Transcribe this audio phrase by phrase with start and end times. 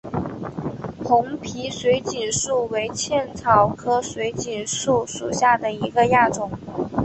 [1.03, 6.49] 红皮水锦树为茜草科水锦树属下的一个亚种。